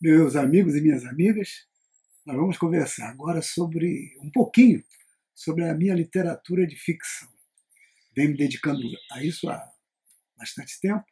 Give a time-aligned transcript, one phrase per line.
[0.00, 1.66] Meus amigos e minhas amigas,
[2.24, 4.84] nós vamos conversar agora sobre um pouquinho
[5.34, 7.28] sobre a minha literatura de ficção.
[8.14, 8.80] Venho me dedicando
[9.10, 9.60] a isso há
[10.36, 11.04] bastante tempo,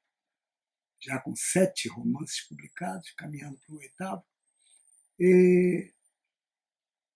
[1.02, 4.24] já com sete romances publicados, caminhando para o oitavo.
[5.18, 5.92] E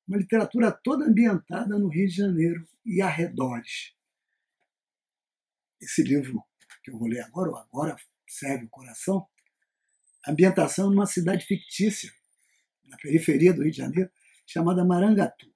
[0.09, 3.95] uma literatura toda ambientada no Rio de Janeiro e arredores.
[5.81, 6.43] Esse livro
[6.83, 7.97] que eu vou ler agora, ou agora
[8.27, 9.25] serve o coração,
[10.27, 12.13] ambientação numa cidade fictícia,
[12.85, 14.11] na periferia do Rio de Janeiro,
[14.47, 15.51] chamada Marangatu.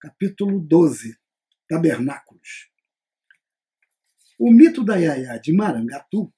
[0.00, 1.18] Capítulo 12
[1.68, 2.70] Tabernáculos.
[4.38, 6.32] O mito da Yaya de Marangatu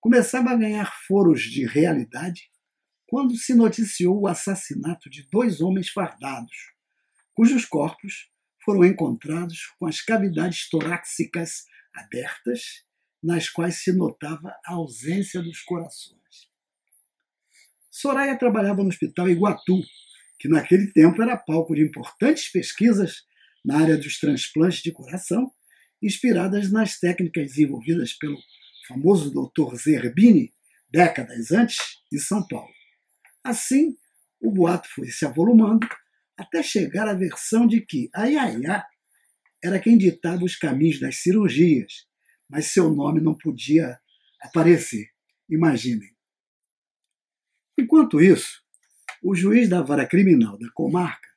[0.00, 2.50] começava a ganhar foros de realidade
[3.06, 6.72] quando se noticiou o assassinato de dois homens fardados,
[7.34, 8.30] cujos corpos
[8.64, 12.84] foram encontrados com as cavidades torácicas abertas
[13.24, 16.20] nas quais se notava a ausência dos corações.
[17.90, 19.80] Soraya trabalhava no Hospital Iguatu,
[20.38, 23.22] que naquele tempo era palco de importantes pesquisas
[23.64, 25.50] na área dos transplantes de coração,
[26.02, 28.36] inspiradas nas técnicas desenvolvidas pelo
[28.86, 29.74] famoso Dr.
[29.76, 30.52] Zerbini
[30.92, 31.78] décadas antes
[32.12, 32.72] em São Paulo.
[33.42, 33.96] Assim,
[34.38, 35.88] o boato foi se avolumando
[36.36, 38.84] até chegar à versão de que a Yaya
[39.62, 42.06] era quem ditava os caminhos das cirurgias
[42.54, 43.98] mas seu nome não podia
[44.40, 45.08] aparecer.
[45.50, 46.08] Imaginem.
[47.76, 48.62] Enquanto isso,
[49.20, 51.28] o juiz da vara criminal da comarca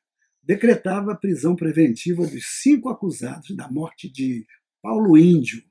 [0.44, 4.46] decretava a prisão preventiva dos cinco acusados da morte de
[4.80, 5.64] Paulo Índio,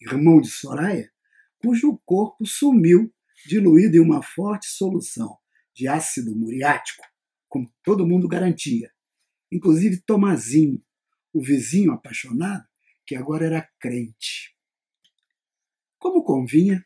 [0.00, 1.08] irmão de Soraya,
[1.58, 3.14] cujo corpo sumiu
[3.46, 5.38] diluído em uma forte solução
[5.72, 7.04] de ácido muriático,
[7.46, 8.90] como todo mundo garantia,
[9.52, 10.82] inclusive Tomazinho,
[11.32, 12.66] o vizinho apaixonado,
[13.06, 14.57] que agora era crente.
[16.28, 16.84] Convinha,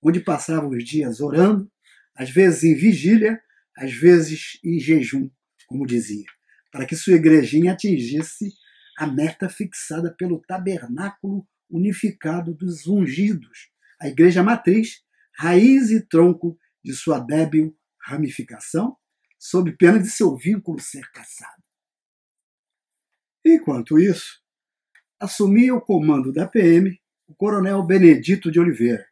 [0.03, 1.71] onde passava os dias orando,
[2.13, 3.41] às vezes em vigília,
[3.77, 5.31] às vezes em jejum,
[5.67, 6.25] como dizia,
[6.69, 8.51] para que sua igrejinha atingisse
[8.97, 13.69] a meta fixada pelo tabernáculo unificado dos ungidos,
[14.01, 15.01] a igreja matriz,
[15.33, 18.97] raiz e tronco de sua débil ramificação,
[19.39, 21.58] sob pena de seu vínculo ser caçado.
[23.51, 24.39] Enquanto isso,
[25.19, 26.95] assumia o comando da PM
[27.27, 29.07] o coronel Benedito de Oliveira,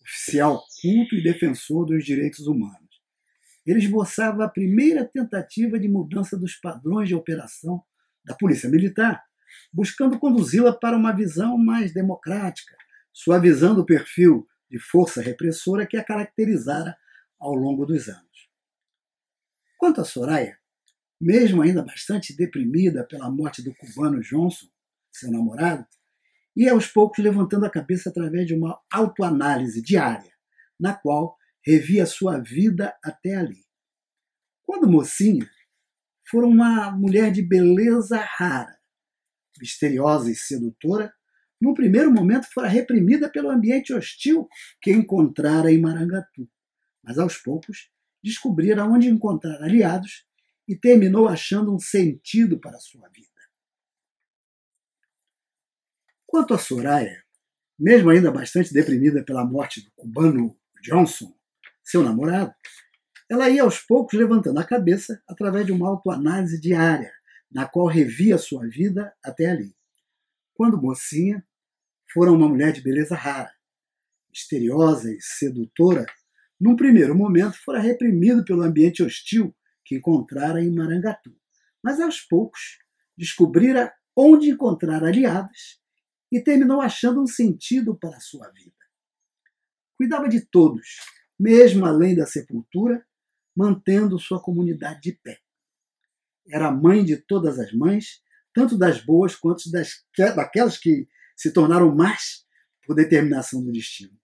[0.00, 2.80] oficial culto e defensor dos direitos humanos.
[3.66, 7.82] Ele esboçava a primeira tentativa de mudança dos padrões de operação
[8.24, 9.22] da Polícia Militar,
[9.70, 12.74] buscando conduzi-la para uma visão mais democrática,
[13.12, 16.96] suavizando o perfil de força repressora que a caracterizara
[17.38, 18.48] ao longo dos anos.
[19.76, 20.56] Quanto a Soraya,
[21.20, 24.66] mesmo ainda bastante deprimida pela morte do cubano Johnson,
[25.12, 25.86] seu namorado,
[26.54, 30.32] e aos poucos levantando a cabeça através de uma autoanálise diária,
[30.78, 33.64] na qual revia sua vida até ali.
[34.64, 35.48] Quando mocinha,
[36.28, 38.76] foi uma mulher de beleza rara,
[39.60, 41.12] misteriosa e sedutora,
[41.60, 44.48] num primeiro momento fora reprimida pelo ambiente hostil
[44.80, 46.48] que encontrara em Marangatu,
[47.02, 47.90] mas aos poucos
[48.22, 50.26] descobrira onde encontrar aliados
[50.66, 53.28] e terminou achando um sentido para sua vida.
[56.26, 57.22] Quanto a Soraya,
[57.78, 61.34] mesmo ainda bastante deprimida pela morte do cubano Johnson,
[61.82, 62.52] seu namorado,
[63.28, 67.12] ela ia aos poucos levantando a cabeça através de uma autoanálise diária,
[67.50, 69.74] na qual revia sua vida até ali.
[70.54, 71.44] Quando mocinha,
[72.12, 73.52] fora uma mulher de beleza rara,
[74.30, 76.06] misteriosa e sedutora,
[76.58, 79.54] num primeiro momento fora reprimido pelo ambiente hostil
[79.86, 81.34] que encontrara em Marangatu.
[81.82, 82.78] Mas aos poucos
[83.16, 85.80] descobrira onde encontrar aliados
[86.30, 88.74] e terminou achando um sentido para a sua vida.
[89.96, 90.98] Cuidava de todos,
[91.38, 93.06] mesmo além da sepultura,
[93.56, 95.40] mantendo sua comunidade de pé.
[96.48, 98.20] Era mãe de todas as mães,
[98.52, 102.44] tanto das boas quanto das, daquelas que se tornaram más
[102.84, 104.18] por determinação do destino.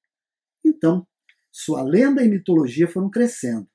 [0.64, 1.06] Então,
[1.50, 3.68] sua lenda e mitologia foram crescendo.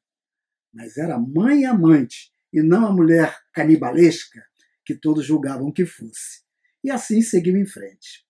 [0.78, 4.46] Mas era mãe amante, e não a mulher canibalesca
[4.86, 6.44] que todos julgavam que fosse.
[6.84, 8.24] E assim seguiu em frente.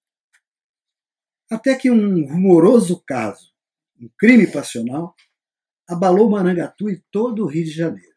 [1.52, 3.54] Até que um rumoroso caso,
[4.00, 5.14] um crime passional,
[5.90, 8.16] abalou Marangatu e todo o Rio de Janeiro.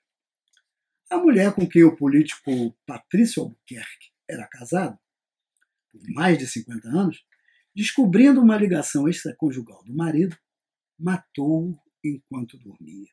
[1.10, 4.96] A mulher com quem o político Patrício Albuquerque era casado,
[5.90, 7.26] por mais de 50 anos,
[7.74, 10.38] descobrindo uma ligação extraconjugal do marido,
[10.96, 13.10] matou-o enquanto dormia.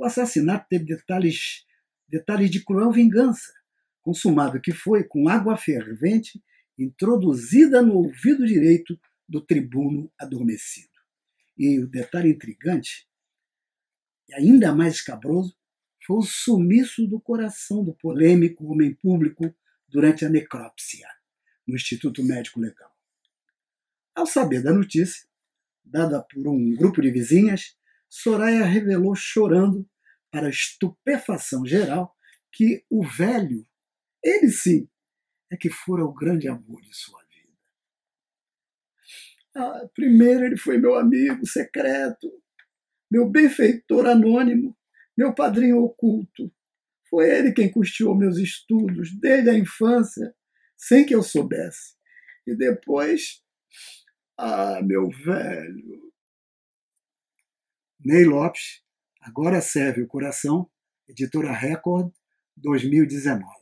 [0.00, 1.66] O assassinato teve detalhes,
[2.08, 3.52] detalhes de cruel vingança,
[4.00, 6.42] consumado que foi com água fervente
[6.78, 8.98] introduzida no ouvido direito
[9.28, 10.88] do tribuno adormecido.
[11.54, 13.06] E o detalhe intrigante,
[14.26, 15.54] e ainda mais escabroso,
[16.06, 19.54] foi o sumiço do coração do polêmico homem público
[19.86, 21.08] durante a necrópsia
[21.68, 22.90] no Instituto Médico Legal.
[24.14, 25.28] Ao saber da notícia,
[25.84, 27.78] dada por um grupo de vizinhas,
[28.12, 29.88] Soraya revelou chorando,
[30.30, 32.14] para estupefação geral,
[32.52, 33.66] que o velho,
[34.22, 34.88] ele sim,
[35.50, 37.52] é que fora o grande amor de sua vida.
[39.56, 42.30] Ah, primeiro ele foi meu amigo secreto,
[43.10, 44.76] meu benfeitor anônimo,
[45.16, 46.52] meu padrinho oculto.
[47.08, 50.34] Foi ele quem custeou meus estudos desde a infância,
[50.76, 51.96] sem que eu soubesse.
[52.46, 53.42] E depois
[54.38, 56.10] ah, meu velho.
[58.02, 58.82] Ney Lopes,
[59.20, 60.68] agora serve o coração,
[61.08, 62.12] editora Record,
[62.56, 63.59] 2019.